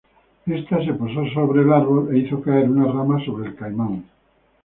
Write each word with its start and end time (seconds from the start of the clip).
Esta 0.47 0.83
se 0.83 0.93
posó 0.93 1.27
sobre 1.31 1.61
el 1.61 1.71
árbol 1.71 2.09
e 2.15 2.21
hizo 2.21 2.41
caer 2.41 2.67
una 2.67 2.85
rama 2.91 3.23
sobre 3.23 3.49
el 3.49 3.55
caimán. 3.55 4.05